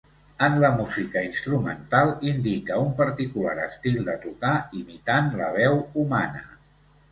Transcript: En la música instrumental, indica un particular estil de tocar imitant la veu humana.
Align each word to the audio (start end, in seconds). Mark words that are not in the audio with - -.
En 0.45 0.53
la 0.61 0.69
música 0.77 1.21
instrumental, 1.27 2.13
indica 2.31 2.79
un 2.87 2.89
particular 3.03 3.55
estil 3.67 4.01
de 4.09 4.17
tocar 4.27 4.57
imitant 4.83 5.33
la 5.45 5.53
veu 5.61 5.81
humana. 6.05 6.45